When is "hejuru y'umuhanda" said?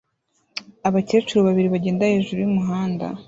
2.13-3.05